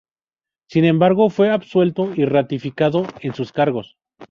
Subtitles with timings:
[0.67, 3.99] Sin embargo, fue absuelto y ratificado en sus cargos.